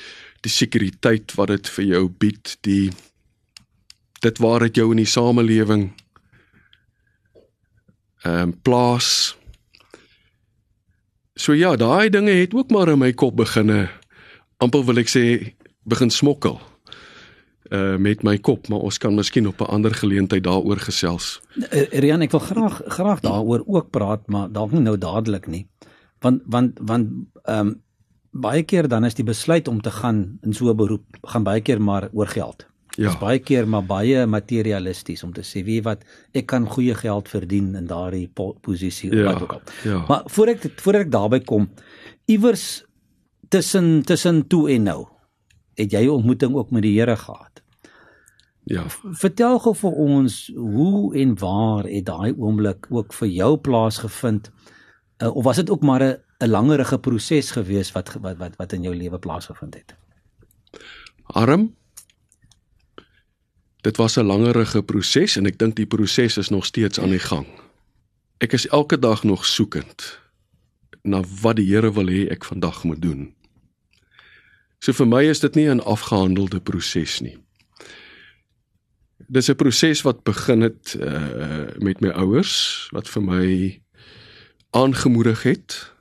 die 0.41 0.51
sekuriteit 0.51 1.33
wat 1.35 1.47
dit 1.47 1.69
vir 1.69 1.85
jou 1.85 2.09
bied, 2.09 2.57
die 2.61 2.91
dit 4.21 4.37
waar 4.37 4.59
dit 4.59 4.75
jou 4.75 4.91
in 4.91 4.97
die 4.97 5.05
samelewing 5.05 5.91
ehm 8.23 8.41
um, 8.41 8.61
plaas. 8.61 9.37
So 11.41 11.55
ja, 11.57 11.73
daai 11.75 12.11
dinge 12.13 12.35
het 12.37 12.53
ook 12.53 12.69
maar 12.69 12.91
in 12.91 12.99
my 13.01 13.13
kop 13.17 13.39
beginne 13.39 13.87
amper 14.61 14.83
wil 14.85 15.01
ek 15.01 15.09
sê 15.09 15.23
begin 15.89 16.13
smokkel 16.13 16.59
uh 17.71 17.95
met 17.97 18.21
my 18.27 18.35
kop, 18.37 18.67
maar 18.69 18.83
ons 18.85 18.99
kan 19.01 19.15
miskien 19.15 19.47
op 19.49 19.61
'n 19.61 19.71
ander 19.73 19.93
geleentheid 19.95 20.43
daaroor 20.43 20.77
gesels. 20.77 21.41
Eh, 21.69 21.87
Rian, 22.03 22.21
ek 22.21 22.31
wil 22.31 22.43
graag 22.45 22.81
graag 22.85 23.19
daaroor 23.19 23.63
ook 23.65 23.89
praat, 23.89 24.27
maar 24.27 24.51
dalk 24.51 24.71
nie 24.71 24.81
nou 24.81 24.97
dadelik 24.97 25.47
nie. 25.47 25.65
Want 26.19 26.41
want 26.45 26.79
want 26.79 27.09
ehm 27.43 27.67
um, 27.67 27.81
baie 28.31 28.63
keer 28.63 28.87
dan 28.87 29.05
is 29.05 29.13
die 29.13 29.25
besluit 29.25 29.67
om 29.67 29.81
te 29.81 29.91
gaan 29.91 30.37
in 30.41 30.53
so 30.53 30.69
'n 30.69 30.75
beroep 30.75 31.05
gaan 31.21 31.43
baie 31.43 31.61
keer 31.61 31.81
maar 31.81 32.09
oor 32.13 32.27
geld. 32.27 32.70
Ja. 32.97 33.07
Dis 33.07 33.19
baie 33.21 33.39
keer 33.39 33.67
maar 33.67 33.85
baie 33.87 34.25
materialisties 34.27 35.23
om 35.23 35.31
te 35.33 35.45
sê 35.47 35.63
wie 35.63 35.79
wat 35.85 36.03
ek 36.35 36.49
kan 36.51 36.65
goeie 36.67 36.95
geld 36.95 37.29
verdien 37.31 37.75
in 37.79 37.87
daardie 37.87 38.27
posisie 38.35 39.11
ja. 39.15 39.29
wat 39.31 39.41
ook 39.41 39.53
al. 39.53 39.61
Ja. 39.87 40.03
Maar 40.07 40.23
voor 40.25 40.47
ek 40.47 40.67
voor 40.83 40.99
ek 40.99 41.11
daarby 41.11 41.39
kom, 41.39 41.69
iewers 42.25 42.83
tussen 43.49 44.03
tussen 44.03 44.47
toe 44.47 44.69
en 44.75 44.83
nou, 44.83 45.07
het 45.79 45.91
jy 45.91 46.03
'n 46.03 46.19
ontmoeting 46.19 46.55
ook 46.55 46.71
met 46.71 46.83
die 46.83 46.99
Here 46.99 47.15
gehad. 47.15 47.61
Ja. 48.63 48.83
Vertel 49.17 49.59
gou 49.59 49.73
vir 49.75 49.91
ons 49.91 50.51
hoe 50.55 51.15
en 51.15 51.39
waar 51.39 51.83
het 51.83 52.05
daai 52.05 52.33
oomblik 52.37 52.87
ook 52.89 53.13
vir 53.13 53.27
jou 53.27 53.57
plaasgevind? 53.57 54.51
Uh, 55.17 55.35
of 55.35 55.43
was 55.43 55.55
dit 55.55 55.69
ook 55.69 55.81
maar 55.81 56.03
'n 56.03 56.17
'n 56.39 56.49
langerige 56.49 56.99
proses 56.99 57.51
gewees 57.51 57.91
wat 57.91 58.13
wat 58.21 58.37
wat 58.37 58.55
wat 58.57 58.73
in 58.73 58.81
jou 58.81 58.95
lewe 58.95 59.19
plaasgevind 59.19 59.73
het? 59.73 59.95
Arm. 61.23 61.75
Dit 63.81 63.97
was 63.97 64.17
'n 64.17 64.25
langerige 64.25 64.83
proses 64.83 65.35
en 65.35 65.45
ek 65.45 65.57
dink 65.57 65.75
die 65.75 65.85
proses 65.85 66.37
is 66.37 66.49
nog 66.49 66.65
steeds 66.65 66.99
aan 66.99 67.09
die 67.09 67.19
gang. 67.19 67.47
Ek 68.37 68.53
is 68.53 68.67
elke 68.67 68.99
dag 68.99 69.23
nog 69.23 69.45
soekend 69.45 70.19
na 71.01 71.23
wat 71.41 71.55
die 71.55 71.65
Here 71.65 71.93
wil 71.93 72.07
hê 72.07 72.29
ek 72.29 72.45
vandag 72.45 72.83
moet 72.83 73.01
doen. 73.01 73.33
So 74.79 74.93
vir 74.93 75.07
my 75.07 75.23
is 75.29 75.39
dit 75.39 75.55
nie 75.55 75.69
'n 75.69 75.79
afgehandelde 75.79 76.59
proses 76.59 77.19
nie. 77.21 77.37
Dis 79.27 79.49
'n 79.49 79.55
proses 79.55 80.01
wat 80.01 80.23
begin 80.23 80.61
het 80.61 80.95
uh 80.99 81.67
met 81.79 82.01
my 82.01 82.09
ouers 82.09 82.87
wat 82.91 83.09
vir 83.09 83.23
my 83.23 83.81
aangemoedig 84.71 85.43
het 85.43 85.93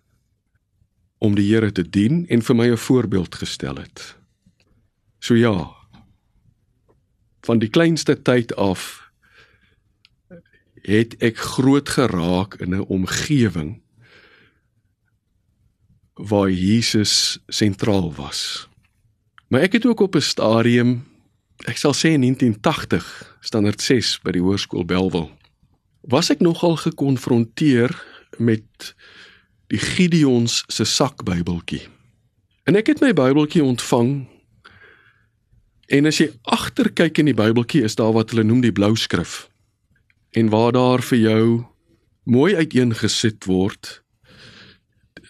om 1.18 1.34
die 1.34 1.54
Here 1.54 1.72
te 1.72 1.90
dien 1.90 2.26
en 2.28 2.42
vir 2.42 2.56
my 2.56 2.70
'n 2.70 2.76
voorbeeld 2.76 3.34
gestel 3.34 3.76
het. 3.76 4.16
So 5.18 5.34
ja, 5.34 5.79
van 7.40 7.58
die 7.58 7.68
kleinste 7.68 8.22
tyd 8.22 8.54
af 8.56 9.10
het 10.82 11.16
ek 11.20 11.36
groot 11.36 11.88
geraak 11.88 12.54
in 12.60 12.74
'n 12.74 12.86
omgewing 12.88 13.80
waar 16.14 16.50
Jesus 16.50 17.38
sentraal 17.48 18.14
was. 18.14 18.68
Maar 19.48 19.60
ek 19.60 19.72
het 19.72 19.86
ook 19.86 20.00
op 20.00 20.14
'n 20.14 20.20
stadium, 20.20 21.06
ek 21.64 21.76
sal 21.76 21.94
sê 21.94 22.08
in 22.12 22.20
1980, 22.20 23.36
standaard 23.40 23.80
6 23.80 24.20
by 24.22 24.30
die 24.30 24.42
hoërskool 24.42 24.84
Belwel, 24.84 25.30
was 26.00 26.30
ek 26.30 26.40
nogal 26.40 26.76
gekonfronteer 26.76 28.04
met 28.38 28.94
die 29.66 29.78
Gideons 29.78 30.64
se 30.66 30.84
sakbybeltjie. 30.84 31.88
En 32.64 32.76
ek 32.76 32.86
het 32.86 33.00
my 33.00 33.12
Bybeltjie 33.12 33.64
ontvang 33.64 34.26
en 35.90 36.06
as 36.06 36.20
jy 36.22 36.28
agterkyk 36.46 37.18
in 37.18 37.30
die 37.30 37.36
Bybeltjie 37.36 37.82
is 37.86 37.98
daar 37.98 38.14
wat 38.14 38.30
hulle 38.30 38.46
noem 38.46 38.62
die 38.62 38.74
blou 38.74 38.94
skrif. 38.96 39.48
En 40.38 40.50
waar 40.52 40.72
daar 40.72 41.02
vir 41.02 41.18
jou 41.18 41.44
mooi 42.30 42.54
uiteengesit 42.54 43.48
word 43.50 43.98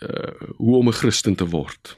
uh 0.00 0.52
hoe 0.56 0.76
om 0.76 0.88
'n 0.88 0.96
Christen 0.96 1.34
te 1.34 1.46
word. 1.48 1.96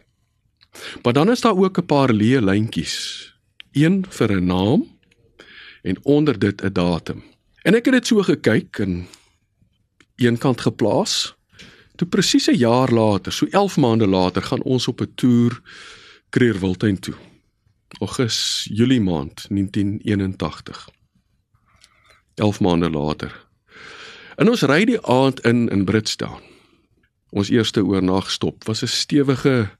Maar 1.02 1.12
dan 1.12 1.30
is 1.30 1.40
daar 1.40 1.56
ook 1.56 1.78
'n 1.78 1.86
paar 1.86 2.12
leë 2.12 2.40
lyntjies. 2.40 3.34
Een 3.72 4.06
vir 4.08 4.30
'n 4.32 4.46
naam 4.46 4.86
en 5.82 5.96
onder 6.02 6.38
dit 6.38 6.62
'n 6.62 6.72
datum. 6.72 7.22
En 7.62 7.74
ek 7.74 7.84
het 7.84 7.94
dit 7.94 8.06
so 8.06 8.22
gekyk 8.22 8.78
en 8.78 9.06
eenkant 10.16 10.60
geplaas. 10.60 11.34
Toe 11.96 12.08
presies 12.08 12.46
'n 12.46 12.56
jaar 12.56 12.90
later, 12.90 13.32
so 13.32 13.46
11 13.50 13.76
maande 13.76 14.06
later, 14.06 14.42
gaan 14.42 14.62
ons 14.62 14.88
op 14.88 15.00
'n 15.00 15.12
toer 15.14 15.60
Kreerwiltuin 16.30 16.98
toe. 16.98 17.14
Augustus, 17.98 18.68
Julie 18.72 19.00
maand 19.00 19.46
1981. 19.48 20.88
11 22.34 22.60
maande 22.60 22.90
later. 22.90 23.46
En 24.36 24.48
ons 24.48 24.62
ry 24.62 24.84
die 24.84 25.00
aand 25.00 25.40
in 25.40 25.68
in 25.68 25.84
Britstown. 25.84 26.40
Ons 27.30 27.48
eerste 27.48 27.84
oornagstop 27.84 28.64
was 28.64 28.82
'n 28.82 28.86
stewige 28.86 29.70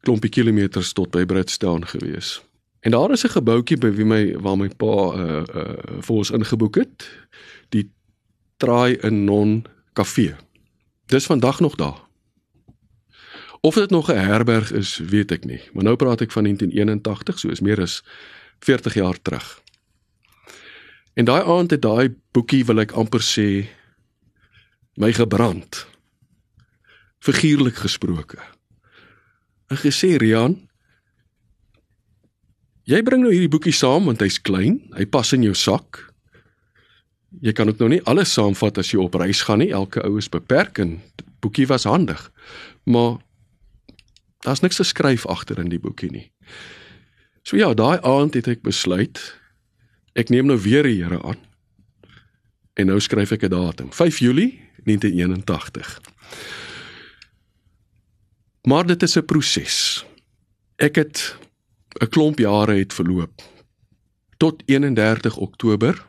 klompie 0.00 0.30
kilometers 0.30 0.92
tot 0.92 1.10
by 1.10 1.24
Britstown 1.24 1.82
gewees. 1.82 2.42
En 2.80 2.90
daar 2.90 3.10
is 3.10 3.24
'n 3.24 3.28
gebouetjie 3.28 3.78
by 3.78 3.90
wie 3.90 4.04
my 4.04 4.36
waar 4.38 4.56
my 4.56 4.68
pa 4.68 4.94
uh 5.16 5.42
uh 5.54 6.00
vir 6.00 6.16
ons 6.16 6.30
ingeboek 6.30 6.74
het. 6.74 7.10
Die 7.68 7.90
Traai 8.56 8.94
in 8.94 9.24
Non 9.24 9.64
Kafee. 9.92 10.34
Dis 11.06 11.26
vandag 11.26 11.60
nog 11.60 11.74
daar. 11.74 12.03
Of 13.64 13.74
dit 13.74 13.90
nog 13.90 14.12
'n 14.12 14.16
herberg 14.16 14.72
is, 14.72 14.96
weet 14.96 15.30
ek 15.30 15.44
nie, 15.44 15.60
maar 15.72 15.84
nou 15.84 15.96
praat 15.96 16.20
ek 16.20 16.32
van 16.32 16.42
1981, 16.42 17.38
so 17.38 17.48
is 17.48 17.60
meer 17.60 17.80
as 17.80 18.04
40 18.58 18.94
jaar 18.94 19.22
terug. 19.22 19.62
En 21.14 21.24
daai 21.24 21.44
aand 21.44 21.70
het 21.70 21.82
daai 21.82 22.14
boekie 22.30 22.64
wil 22.64 22.78
ek 22.78 22.92
amper 22.92 23.22
sê 23.22 23.66
my 24.94 25.12
gebrand. 25.12 25.86
Figuurlik 27.18 27.74
gesproke. 27.74 28.38
En 29.66 29.76
gesê 29.76 30.16
Rian, 30.16 30.68
jy 32.82 33.02
bring 33.02 33.22
nou 33.22 33.32
hierdie 33.32 33.48
boekie 33.48 33.72
saam 33.72 34.04
want 34.04 34.20
hy's 34.20 34.42
klein, 34.42 34.82
hy 34.92 35.06
pas 35.06 35.32
in 35.32 35.42
jou 35.42 35.54
sak. 35.54 36.12
Jy 37.40 37.52
kan 37.52 37.68
ook 37.68 37.78
nou 37.78 37.88
nie 37.88 38.04
alles 38.04 38.32
saamvat 38.32 38.78
as 38.78 38.90
jy 38.92 38.98
op 39.00 39.14
reis 39.14 39.42
gaan 39.42 39.58
nie. 39.58 39.72
Elke 39.72 40.04
ou 40.04 40.18
is 40.18 40.28
beperk 40.28 40.78
en 40.78 41.00
boekie 41.40 41.66
was 41.66 41.84
handig. 41.84 42.32
Maar 42.84 43.24
daar's 44.44 44.60
niks 44.60 44.80
geskryf 44.80 45.26
agter 45.26 45.58
in 45.58 45.72
die 45.72 45.80
boekie 45.80 46.10
nie. 46.12 46.28
So 47.44 47.56
ja, 47.56 47.72
daai 47.74 47.98
aand 48.00 48.36
het 48.38 48.48
ek 48.48 48.62
besluit 48.64 49.20
ek 50.14 50.30
neem 50.30 50.46
nou 50.46 50.58
weer 50.62 50.86
die 50.86 51.02
Here 51.02 51.18
aan. 51.26 51.40
En 52.78 52.86
nou 52.90 53.00
skryf 53.00 53.32
ek 53.34 53.44
'n 53.44 53.50
datum, 53.50 53.92
5 53.92 54.18
Julie 54.18 54.60
1981. 54.84 56.00
Maar 58.62 58.86
dit 58.86 59.02
is 59.02 59.16
'n 59.16 59.24
proses. 59.24 60.04
Ek 60.76 60.94
het 60.96 61.36
'n 62.00 62.08
klomp 62.08 62.38
jare 62.38 62.74
het 62.74 62.92
verloop 62.92 63.42
tot 64.36 64.62
31 64.66 65.36
Oktober 65.36 66.06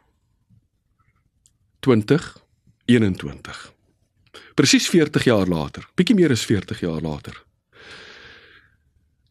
2021. 1.80 3.74
Presies 4.54 4.90
40 4.90 5.24
jaar 5.24 5.48
later, 5.48 5.90
bietjie 5.96 6.16
meer 6.16 6.32
as 6.32 6.46
40 6.46 6.80
jaar 6.80 7.02
later. 7.02 7.45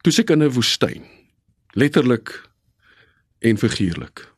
Toe 0.05 0.13
ek 0.21 0.35
in 0.35 0.43
'n 0.45 0.53
woestyn, 0.53 1.05
letterlik 1.73 2.29
en 3.41 3.57
figuurlik. 3.57 4.29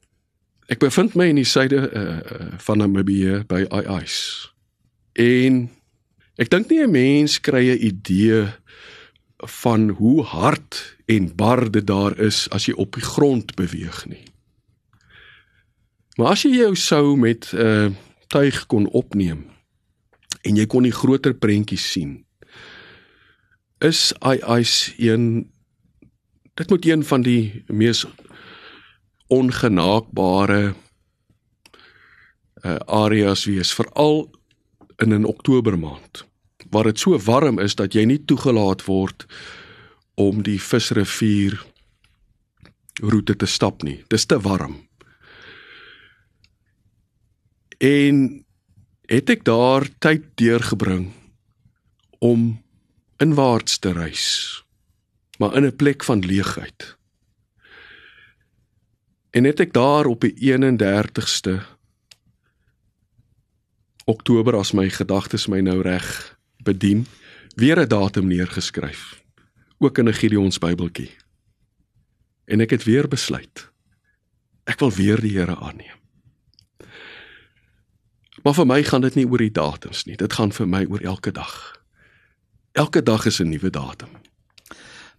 Ek 0.70 0.78
bevind 0.78 1.16
my 1.18 1.26
in 1.26 1.40
die 1.40 1.46
suide 1.46 1.74
uh, 1.90 2.58
van 2.62 2.78
Namibië 2.78 3.42
by 3.50 3.66
Ice. 3.98 4.46
En 5.18 5.66
ek 6.38 6.50
dink 6.54 6.70
nie 6.70 6.86
'n 6.86 6.90
mens 6.90 7.40
kry 7.40 7.66
'n 7.66 7.82
idee 7.82 8.46
van 9.42 9.88
hoe 9.98 10.22
hard 10.22 10.96
en 11.06 11.34
bar 11.34 11.70
dit 11.70 11.86
daar 11.86 12.14
is 12.18 12.46
as 12.50 12.66
jy 12.66 12.74
op 12.78 12.94
die 12.94 13.02
grond 13.02 13.54
beweeg 13.54 14.06
nie. 14.06 14.24
Maar 16.16 16.30
as 16.30 16.42
jy 16.42 16.62
jou 16.62 16.76
sou 16.76 17.16
met 17.16 17.50
'n 17.52 17.58
uh, 17.58 17.90
tuig 18.28 18.66
kon 18.66 18.86
opneem 18.86 19.50
en 20.42 20.56
jy 20.56 20.66
kon 20.66 20.82
die 20.82 20.94
groter 20.94 21.34
prentjies 21.34 21.90
sien, 21.90 22.24
is 23.78 24.14
Ice 24.22 24.94
een 24.98 25.50
dit 26.56 26.70
moet 26.70 26.86
een 26.86 27.04
van 27.04 27.22
die 27.22 27.64
mees 27.68 28.04
ongenaakbare 29.26 30.62
uh, 32.64 32.76
areas 32.86 33.44
wees 33.44 33.74
veral 33.74 34.30
in 34.96 35.12
'n 35.12 35.24
Oktober 35.24 35.78
maand 35.78 36.24
waar 36.70 36.84
dit 36.84 36.98
so 36.98 37.18
warm 37.18 37.58
is 37.58 37.74
dat 37.74 37.94
jy 37.94 38.04
nie 38.04 38.24
toegelaat 38.24 38.84
word 38.84 39.26
om 40.14 40.42
die 40.42 40.58
visrivier 40.62 41.58
roete 43.00 43.36
te 43.36 43.46
stap 43.46 43.82
nie. 43.84 44.02
Dis 44.08 44.24
te 44.26 44.38
warm. 44.40 44.78
En 47.78 48.44
het 49.06 49.30
ek 49.30 49.44
daar 49.44 49.84
tyd 50.00 50.24
deurgebring 50.40 51.10
om 52.24 52.56
inwaarts 53.20 53.78
te 53.78 53.92
reis, 53.92 54.64
maar 55.38 55.56
in 55.56 55.64
'n 55.64 55.76
plek 55.76 56.04
van 56.04 56.18
leegheid. 56.18 56.96
En 59.30 59.44
het 59.44 59.60
ek 59.60 59.72
daar 59.72 60.06
op 60.06 60.20
die 60.20 60.34
31ste 60.34 61.62
Oktober 64.04 64.56
as 64.56 64.72
my 64.72 64.90
gedagtes 64.90 65.46
my 65.46 65.60
nou 65.60 65.82
reg 65.82 66.38
bedien, 66.62 67.06
weer 67.54 67.80
'n 67.80 67.88
datum 67.88 68.26
neergeskryf, 68.26 69.22
ook 69.78 69.98
in 69.98 70.08
'n 70.08 70.14
Gideons 70.14 70.58
Bybeltjie. 70.58 71.10
En 72.44 72.60
ek 72.60 72.70
het 72.70 72.84
weer 72.84 73.08
besluit 73.08 73.74
ek 74.66 74.82
wil 74.82 74.92
weer 74.92 75.22
die 75.22 75.34
Here 75.38 75.56
aanneem. 75.56 75.94
Maar 78.42 78.54
vir 78.54 78.66
my 78.66 78.82
gaan 78.86 79.02
dit 79.06 79.16
nie 79.18 79.26
oor 79.26 79.42
die 79.42 79.54
datums 79.54 80.04
nie, 80.06 80.18
dit 80.18 80.32
gaan 80.38 80.52
vir 80.54 80.68
my 80.70 80.84
oor 80.90 81.02
elke 81.02 81.32
dag. 81.34 81.54
Elke 82.76 83.02
dag 83.02 83.26
is 83.26 83.40
'n 83.40 83.48
nuwe 83.48 83.70
datum. 83.70 84.10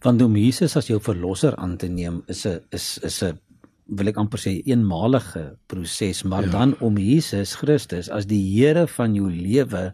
Want 0.05 0.21
om 0.21 0.35
Jesus 0.35 0.75
as 0.77 0.87
jou 0.87 0.99
verlosser 1.01 1.55
aan 1.55 1.77
te 1.77 1.87
neem 1.87 2.23
is 2.27 2.45
'n 2.45 2.59
is 2.71 2.99
is 3.03 3.21
'n 3.23 3.39
wil 3.89 4.07
ek 4.07 4.17
amper 4.17 4.39
sê 4.39 4.61
eenmalige 4.65 5.55
proses, 5.67 6.23
maar 6.23 6.43
ja. 6.43 6.51
dan 6.51 6.75
om 6.81 6.97
Jesus 6.97 7.55
Christus 7.55 8.09
as 8.09 8.25
die 8.25 8.43
Here 8.59 8.87
van 8.87 9.15
jou 9.15 9.29
lewe 9.31 9.93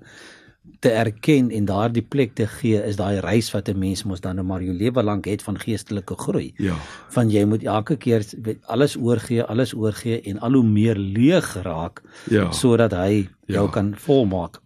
te 0.80 0.90
erken 0.90 1.52
en 1.52 1.66
daardie 1.66 2.02
plek 2.02 2.34
te 2.36 2.48
gee 2.48 2.82
is 2.84 2.96
daai 2.96 3.20
reis 3.20 3.52
wat 3.52 3.68
'n 3.70 3.78
mens 3.80 4.04
mos 4.04 4.20
dan 4.22 4.36
nou 4.36 4.46
maar 4.46 4.62
jou 4.64 4.74
lewe 4.74 5.04
lank 5.04 5.26
het 5.26 5.42
van 5.44 5.58
geestelike 5.60 6.16
groei. 6.18 6.54
Ja. 6.58 6.76
Van 7.10 7.30
jy 7.30 7.46
moet 7.46 7.64
elke 7.64 7.96
keer 7.98 8.24
alles 8.68 8.96
oorgee, 8.98 9.44
alles 9.44 9.74
oorgee 9.74 10.22
en 10.22 10.40
al 10.40 10.54
hoe 10.54 10.64
meer 10.64 10.96
leeg 10.96 11.54
raak 11.64 12.02
Ja. 12.30 12.52
sodat 12.52 12.92
hy 12.92 13.30
jou 13.46 13.66
Ja. 13.66 13.72
kan 13.72 13.94
volmaak. 13.98 14.60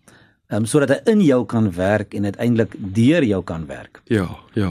Um, 0.48 0.64
sodat 0.64 0.94
hy 0.94 1.12
in 1.12 1.22
jou 1.26 1.42
kan 1.46 1.66
werk 1.76 2.14
en 2.16 2.24
uiteindelik 2.24 2.76
deur 2.96 3.24
jou 3.28 3.42
kan 3.44 3.66
werk. 3.68 4.00
Ja, 4.08 4.30
ja. 4.56 4.70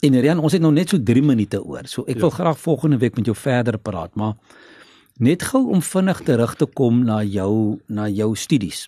En 0.00 0.14
Rian, 0.20 0.38
ons 0.40 0.54
het 0.54 0.62
nou 0.62 0.70
net 0.72 0.88
so 0.88 1.02
3 1.02 1.22
minute 1.22 1.60
oor. 1.60 1.84
So 1.90 2.06
ek 2.08 2.16
ja. 2.16 2.22
wil 2.24 2.32
graag 2.32 2.60
volgende 2.62 2.98
week 3.02 3.18
met 3.18 3.28
jou 3.28 3.36
verder 3.36 3.76
praat, 3.78 4.14
maar 4.16 4.38
net 5.20 5.42
gou 5.50 5.66
om 5.74 5.82
vinnig 5.82 6.22
terug 6.24 6.54
te 6.56 6.66
kom 6.66 7.02
na 7.04 7.20
jou 7.26 7.76
na 7.86 8.06
jou 8.08 8.30
studies. 8.36 8.86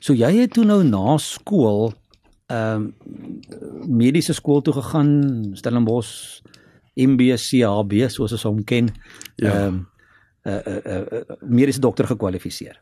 So 0.00 0.12
jy 0.12 0.32
het 0.42 0.52
toe 0.58 0.66
nou 0.68 0.82
na 0.84 1.16
skool 1.22 1.94
ehm 2.50 2.90
um, 2.90 2.94
mediese 3.86 4.34
skool 4.34 4.60
toe 4.60 4.74
gegaan, 4.74 5.10
Stellenbosch 5.54 6.42
MBCHB 6.98 8.10
soos 8.10 8.34
ons 8.34 8.44
hom 8.48 8.64
ken. 8.64 8.90
Ja. 9.36 9.54
Ehm 9.54 9.66
um, 9.66 9.86
'n 10.44 10.50
uh, 10.50 10.60
'n 10.66 10.80
uh, 10.84 10.96
uh, 10.96 11.20
uh, 11.20 11.36
mediese 11.40 11.80
dokter 11.80 12.06
gekwalifiseer. 12.06 12.80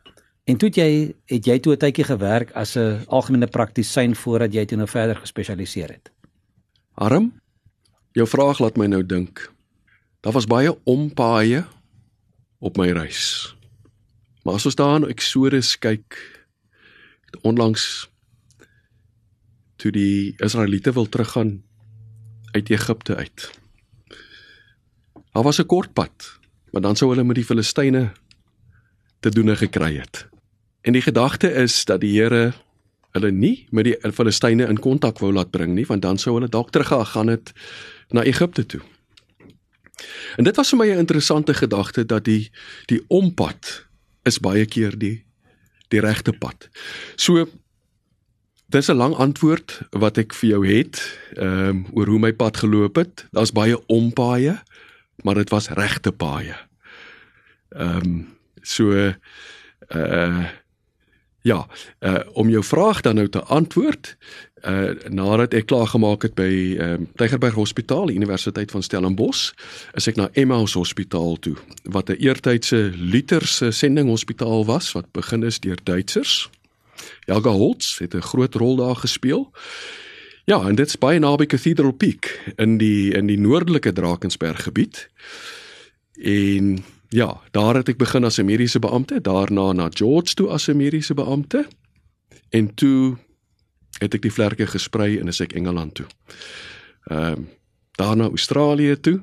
En 0.49 0.57
toe 0.57 0.71
het 0.71 0.77
jy 0.81 0.91
het 1.29 1.45
jy 1.45 1.59
toe 1.59 1.73
'n 1.75 1.77
tydjie 1.77 2.05
gewerk 2.05 2.51
as 2.51 2.75
'n 2.75 3.05
algemene 3.07 3.47
praktisyn 3.47 4.15
voordat 4.15 4.53
jy 4.53 4.65
toe 4.65 4.77
nou 4.77 4.87
verder 4.87 5.15
gespesialiseer 5.15 5.89
het. 5.89 6.11
Arm, 6.93 7.41
jou 8.11 8.27
vraag 8.27 8.59
laat 8.59 8.77
my 8.77 8.85
nou 8.85 9.05
dink. 9.05 9.53
Daar 10.21 10.33
was 10.33 10.45
baie 10.45 10.77
ompaaie 10.83 11.65
op 12.59 12.77
my 12.77 12.91
reis. 12.91 13.55
Maar 14.43 14.53
as 14.53 14.65
ons 14.65 14.75
daar 14.75 14.95
in 14.95 15.07
Eksodus 15.07 15.77
kyk, 15.77 16.17
onlangs 17.41 18.09
toe 19.75 19.91
die 19.91 20.33
Israeliete 20.37 20.91
wil 20.91 21.09
teruggaan 21.09 21.63
uit 22.51 22.69
Egipte 22.69 23.15
uit. 23.15 23.51
Daar 25.31 25.43
was 25.43 25.59
'n 25.59 25.65
kort 25.65 25.93
pad, 25.93 26.39
maar 26.71 26.81
dan 26.81 26.95
sou 26.95 27.09
hulle 27.11 27.23
met 27.23 27.35
die 27.35 27.45
Filistyne 27.45 28.11
te 29.19 29.29
doen 29.29 29.57
gekry 29.57 29.97
het. 29.97 30.29
En 30.81 30.93
die 30.93 31.01
gedagte 31.01 31.51
is 31.51 31.85
dat 31.85 32.01
die 32.01 32.21
Here 32.21 32.53
hulle 33.11 33.31
nie 33.31 33.67
met 33.71 33.87
die 33.89 34.11
Filistyne 34.13 34.67
in 34.69 34.79
kontak 34.79 35.19
wou 35.19 35.31
laat 35.33 35.51
bring 35.51 35.73
nie, 35.73 35.85
want 35.85 36.01
dan 36.01 36.17
sou 36.17 36.35
hulle 36.37 36.49
dalk 36.49 36.71
teruggegaan 36.71 37.27
het 37.27 37.51
na 38.09 38.23
Egipte 38.23 38.65
toe. 38.65 38.81
En 40.37 40.43
dit 40.43 40.55
was 40.55 40.69
vir 40.69 40.77
my 40.79 40.87
'n 40.87 40.97
interessante 40.97 41.53
gedagte 41.53 42.05
dat 42.05 42.23
die 42.25 42.51
die 42.85 43.03
ompad 43.07 43.87
is 44.23 44.39
baie 44.39 44.65
keer 44.65 44.97
die 44.97 45.25
die 45.87 45.99
regte 45.99 46.33
pad. 46.33 46.69
So 47.15 47.47
dis 48.69 48.89
'n 48.89 48.95
lang 48.95 49.15
antwoord 49.15 49.81
wat 49.89 50.17
ek 50.17 50.33
vir 50.33 50.49
jou 50.49 50.67
het, 50.67 51.19
ehm 51.35 51.69
um, 51.69 51.85
oor 51.93 52.07
hoe 52.07 52.19
my 52.19 52.33
pad 52.33 52.57
geloop 52.57 52.95
het. 52.95 53.27
Daar's 53.31 53.51
baie 53.51 53.87
ompaaie, 53.87 54.63
maar 55.23 55.35
dit 55.35 55.49
was 55.49 55.69
regte 55.69 56.11
paaie. 56.11 56.55
Ehm 57.69 58.05
um, 58.05 58.37
so 58.61 59.13
uh 59.89 60.45
ja, 61.49 61.65
uh 62.05 62.19
om 62.33 62.49
jou 62.49 62.63
vraag 62.63 63.01
dan 63.01 63.15
nou 63.19 63.27
te 63.29 63.41
antwoord, 63.43 64.13
uh 64.67 64.91
nadat 65.09 65.53
ek 65.57 65.69
klaar 65.71 65.87
gemaak 65.87 66.27
het 66.27 66.35
by 66.37 66.51
ehm 66.77 67.01
um, 67.01 67.07
Tygerberg 67.19 67.57
Hospitaal, 67.57 68.11
Universiteit 68.13 68.71
van 68.71 68.83
Stellenbosch, 68.85 69.51
is 69.97 70.07
ek 70.11 70.19
na 70.19 70.29
Emmaus 70.33 70.77
Hospitaal 70.77 71.39
toe, 71.39 71.55
wat 71.83 72.09
'n 72.09 72.19
eertydse 72.19 72.91
Lutherse 72.95 73.71
sendinghospitaal 73.71 74.65
was 74.65 74.91
wat 74.97 75.11
begin 75.11 75.43
is 75.43 75.59
deur 75.59 75.79
Duitsers. 75.83 76.49
Helga 77.25 77.51
Holtz 77.51 77.99
het 77.99 78.13
'n 78.15 78.21
groot 78.21 78.55
rol 78.55 78.75
daar 78.75 78.95
gespeel. 78.95 79.51
Ja, 80.45 80.67
en 80.67 80.75
dit's 80.75 80.97
baie 80.97 81.19
naby 81.19 81.45
Cathedral 81.45 81.91
Peak 81.93 82.53
in 82.57 82.77
die 82.77 83.13
in 83.13 83.27
die 83.27 83.39
noordelike 83.39 83.93
Drakensberg 83.93 84.63
gebied. 84.63 85.09
En 86.21 86.83
ja, 87.09 87.41
daar 87.51 87.75
het 87.75 87.89
ek 87.89 87.97
begin 87.97 88.23
as 88.23 88.37
'n 88.39 88.45
mediese 88.45 88.79
beampte, 88.79 89.21
daarna 89.21 89.71
na 89.73 89.89
George 89.93 90.33
toe 90.33 90.47
as 90.49 90.67
'n 90.67 90.77
mediese 90.77 91.13
beampte. 91.13 91.67
En 92.49 92.73
toe 92.73 93.17
het 93.99 94.13
ek 94.13 94.21
die 94.21 94.33
vlerke 94.33 94.67
gesprei 94.67 95.19
en 95.19 95.27
is 95.27 95.39
ek 95.39 95.53
Engeland 95.53 95.93
toe. 95.93 96.05
Ehm 97.03 97.31
um, 97.31 97.49
daarna 97.99 98.23
Australië 98.23 98.99
toe. 98.99 99.21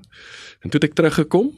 En 0.61 0.71
toe 0.71 0.81
het 0.81 0.85
ek 0.85 0.95
teruggekom 0.95 1.53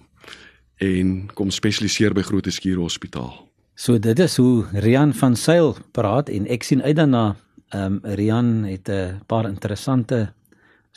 en 0.76 1.28
kom 1.34 1.50
spesialiseer 1.50 2.14
by 2.14 2.22
Groote 2.22 2.50
Skuur 2.50 2.76
Hospitaal. 2.76 3.48
So 3.74 3.98
dit 3.98 4.18
is 4.18 4.36
hoe 4.36 4.64
Rian 4.72 5.14
van 5.14 5.36
Sail 5.36 5.76
praat 5.90 6.28
en 6.28 6.46
ek 6.46 6.62
sien 6.62 6.82
uit 6.82 6.96
daarna 6.96 7.36
ehm 7.68 7.92
um, 7.92 8.00
Rian 8.02 8.64
het 8.64 8.88
'n 8.88 9.20
paar 9.26 9.48
interessante 9.48 10.32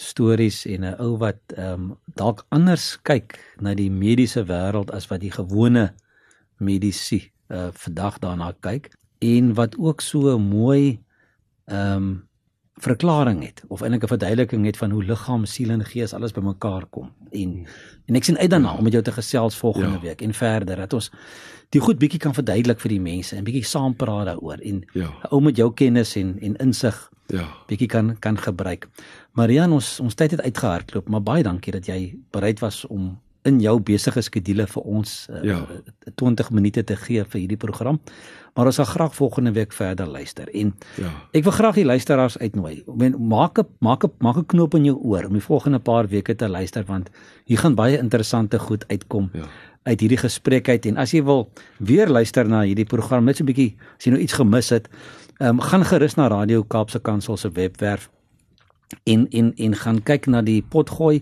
stories 0.02 0.66
en 0.66 0.84
'n 0.86 0.98
ou 1.00 1.18
wat 1.22 1.40
ehm 1.56 1.74
um, 1.74 1.98
dalk 2.16 2.46
anders 2.50 2.98
kyk 3.04 3.38
na 3.62 3.74
die 3.78 3.92
mediese 3.92 4.44
wêreld 4.50 4.92
as 4.92 5.08
wat 5.08 5.22
die 5.22 5.32
gewone 5.32 5.94
medisy 6.58 7.32
uh 7.50 7.70
vandag 7.74 8.20
daarna 8.20 8.54
kyk 8.60 8.92
en 9.22 9.54
wat 9.54 9.78
ook 9.78 10.02
so 10.02 10.40
mooi 10.40 11.00
ehm 11.66 11.98
um, 11.98 12.30
verklaring 12.82 13.44
het 13.46 13.64
of 13.68 13.82
eintlik 13.82 14.04
'n 14.04 14.08
verduideliking 14.08 14.66
het 14.66 14.78
van 14.78 14.92
hoe 14.92 15.04
liggaam, 15.04 15.46
siel 15.46 15.70
en 15.70 15.86
gees 15.86 16.14
alles 16.14 16.32
bymekaar 16.32 16.86
kom. 16.90 17.12
En 17.32 17.66
en 18.08 18.16
ek 18.16 18.24
sien 18.24 18.38
uit 18.38 18.50
daarna 18.50 18.74
om 18.78 18.84
met 18.84 18.92
jou 18.94 19.04
te 19.04 19.12
gesels 19.12 19.56
volgende 19.56 19.96
Ja. 19.96 20.02
week 20.02 20.22
en 20.22 20.34
verder 20.34 20.76
dat 20.76 20.94
ons 20.94 21.12
die 21.70 21.82
goed 21.82 21.98
bietjie 22.00 22.20
kan 22.20 22.34
verduidelik 22.34 22.80
vir 22.80 22.90
die 22.90 23.00
mense 23.02 23.36
en 23.36 23.44
bietjie 23.44 23.64
saam 23.66 23.96
praat 23.96 24.26
daaroor 24.26 24.58
en 24.62 24.84
Ja. 24.94 25.10
ou 25.32 25.42
met 25.42 25.56
jou 25.56 25.74
kennis 25.74 26.16
en 26.16 26.38
en 26.42 26.56
insig 26.56 27.10
Ja. 27.28 27.48
bietjie 27.68 27.88
kan 27.88 28.20
kan 28.20 28.38
gebruik. 28.38 28.88
Marian, 29.34 29.72
ons 29.72 30.00
ons 30.00 30.16
tyd 30.16 30.32
het 30.32 30.42
uitgehardloop, 30.42 31.10
maar 31.10 31.22
baie 31.24 31.44
dankie 31.44 31.72
dat 31.72 31.86
jy 31.86 32.18
bereid 32.32 32.60
was 32.60 32.86
om 32.88 33.20
in 33.44 33.60
jou 33.60 33.80
besige 33.80 34.22
skedule 34.22 34.68
vir 34.68 34.84
ons 34.84 35.28
uh, 35.30 35.44
Ja. 35.44 35.66
20 36.16 36.52
minute 36.52 36.84
te 36.84 36.96
gee 36.96 37.24
vir 37.24 37.40
hierdie 37.40 37.58
program. 37.58 38.00
Maar 38.56 38.66
ons 38.66 38.76
sal 38.76 38.86
graag 38.86 39.16
volgende 39.16 39.52
week 39.52 39.74
verder 39.74 40.08
luister. 40.08 40.48
En 40.54 40.74
Ja. 40.98 41.10
ek 41.34 41.44
wil 41.44 41.52
graag 41.52 41.76
die 41.76 41.86
luisteraars 41.86 42.38
uitnooi. 42.38 42.84
Men 42.96 43.16
maak 43.28 43.58
'n 43.60 43.66
maak 43.80 44.04
'n 44.04 44.12
maak 44.20 44.38
'n 44.38 44.46
knoop 44.46 44.74
in 44.76 44.86
jou 44.86 44.96
oor 45.04 45.26
om 45.26 45.34
die 45.34 45.42
volgende 45.42 45.80
paar 45.80 46.08
weke 46.08 46.36
te 46.36 46.48
luister 46.50 46.84
want 46.86 47.10
hier 47.46 47.58
gaan 47.58 47.76
baie 47.76 47.98
interessante 47.98 48.60
goed 48.60 48.86
uitkom 48.88 49.30
Ja. 49.34 49.46
uit 49.84 50.00
hierdie 50.00 50.18
gesprek 50.18 50.70
uit 50.70 50.86
en 50.86 50.98
as 50.98 51.12
jy 51.12 51.24
wil 51.24 51.50
weer 51.80 52.08
luister 52.08 52.46
na 52.48 52.62
hierdie 52.62 52.86
program 52.86 53.24
net 53.26 53.38
so 53.38 53.44
'n 53.44 53.48
bietjie 53.48 53.76
as 53.98 54.06
jy 54.06 54.12
nou 54.12 54.22
iets 54.22 54.34
gemis 54.34 54.70
het, 54.70 54.88
ehm 55.40 55.50
um, 55.50 55.60
gaan 55.60 55.84
gerus 55.86 56.16
na 56.16 56.28
Radio 56.28 56.64
Kaapse 56.64 57.00
Kansel 57.00 57.38
se 57.38 57.50
webwerf 57.50 58.10
en 59.06 59.28
en 59.32 59.54
en 59.58 59.76
gaan 59.76 60.02
kyk 60.04 60.28
na 60.28 60.42
die 60.42 60.62
potgooi 60.62 61.22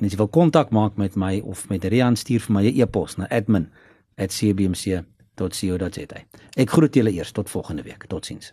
en 0.00 0.06
as 0.06 0.12
jy 0.12 0.18
wil 0.18 0.32
kontak 0.32 0.70
maak 0.74 0.96
met 0.96 1.16
my 1.16 1.40
of 1.44 1.68
met 1.70 1.84
Rian 1.84 2.16
stuur 2.16 2.40
vir 2.40 2.54
my 2.54 2.64
'n 2.66 2.80
e-pos 2.80 3.16
na 3.16 3.26
admin@cbmc.co.za. 3.30 6.16
Ek 6.56 6.70
groet 6.70 6.94
julle 6.94 7.12
eers 7.12 7.32
tot 7.32 7.50
volgende 7.50 7.82
week. 7.82 8.04
Totsiens. 8.08 8.52